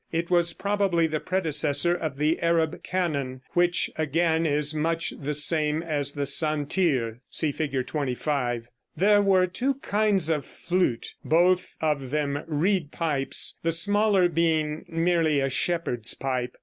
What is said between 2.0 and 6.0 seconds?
the Arab canon, which again is much the same